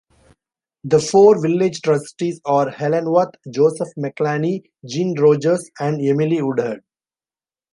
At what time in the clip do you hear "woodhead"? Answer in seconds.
6.41-6.79